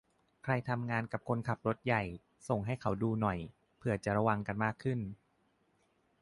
[0.43, 2.03] ใครทำงานกับคนขับรถใหญ่
[2.47, 3.39] ส่งให้เขาดูหน่อย
[3.77, 4.99] เผื่อจะระวังกันมากขึ้น